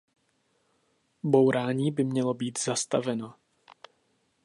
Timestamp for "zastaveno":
2.59-3.33